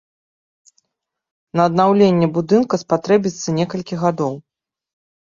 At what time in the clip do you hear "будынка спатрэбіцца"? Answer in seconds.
2.37-3.55